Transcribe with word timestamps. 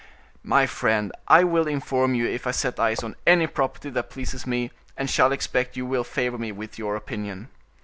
'""My 0.57 0.65
friend, 0.65 1.11
I 1.27 1.43
will 1.43 1.67
inform 1.67 2.15
you 2.15 2.25
if 2.25 2.47
I 2.47 2.51
set 2.57 2.79
eyes 2.79 3.03
on 3.03 3.15
any 3.27 3.45
property 3.45 3.91
that 3.91 4.09
pleases 4.09 4.47
me, 4.47 4.71
and 4.97 5.07
shall 5.07 5.31
expect 5.31 5.77
you 5.77 5.85
will 5.85 6.03
favor 6.03 6.39
me 6.39 6.51
with 6.51 6.79
your 6.79 6.95
opinion." 6.95 7.49